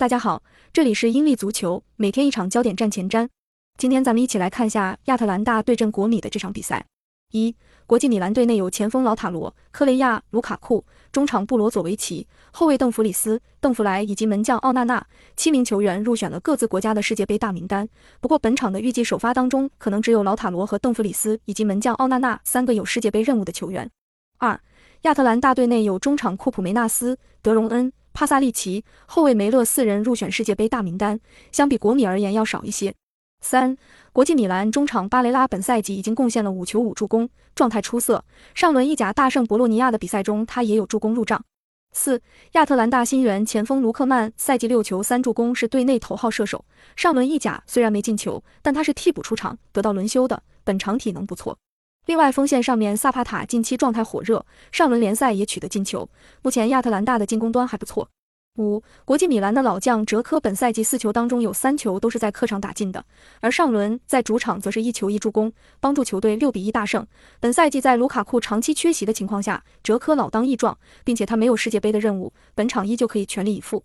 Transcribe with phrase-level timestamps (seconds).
[0.00, 0.42] 大家好，
[0.72, 3.28] 这里是英利足球，每天一场焦点战前瞻。
[3.76, 6.86] 今天咱们一起来看下亚特兰大对阵国米的这场比赛。
[7.32, 7.54] 一，
[7.86, 17.86] 国际米兰队内有前锋老塔罗、科雷亚、卢卡库，中场布罗佐维奇，后卫邓弗里斯、邓弗莱以及门将奥纳纳，七名球员入选了各自国家的世界杯大名单。
[18.22, 23.90] 不过本场的预计首发当中，可能只有老塔罗和邓弗里斯以及门将奥纳纳三个有世界杯任务的球员。
[24.38, 24.58] 二，
[25.02, 27.92] 亚特兰大队内有中场库普梅纳斯、德容恩。
[28.12, 31.20] 帕萨利奇、后卫梅勒四人入选世界杯大名单，
[31.52, 32.94] 相比国米而言要少一些。
[33.40, 33.76] 三、
[34.12, 38.24] 国际米兰中场巴雷拉本赛季已经贡献了五球五助攻，状态出色。
[38.54, 41.42] 上轮意甲大胜博洛尼亚的比赛中，他也有助攻入账。
[41.92, 42.20] 四、
[42.52, 46.64] 亚特兰大新援前锋卢克曼赛季六球三助攻，是队内头号射手。
[46.96, 51.56] 上轮意甲虽然没进球，但他是替补出场，得到轮休的，本场体能不错。
[52.10, 56.08] 另外，锋线上面萨帕塔近期状态火热，上轮联赛也取得进球。
[56.42, 58.08] 目前亚特兰大的进攻端还不错。
[58.58, 63.04] 五，国际米兰的老将哲科本赛季四球当中有三球都是在客场打进的，
[63.38, 67.06] 而上轮在主场则是一球一助攻，帮助球队六比一大胜。
[67.38, 73.84] 本赛季在卢卡库长期缺席的情况下，哲科老当益壮，并且他没有世界杯的任务，本场依旧可以全力以赴。